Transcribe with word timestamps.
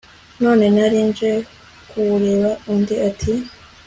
none 0.41 0.65
nali 0.75 0.99
nje 1.07 1.31
kuwureba» 1.89 2.51
Undi 2.73 2.95
ati 3.09 3.33